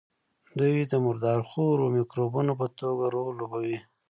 دوی 0.59 0.75
د 0.91 0.93
مردار 1.05 1.39
خورو 1.49 1.85
مکروبونو 1.95 2.51
په 2.59 2.65
توګه 2.79 3.05
رول 3.13 3.33
لوبوي. 3.41 3.77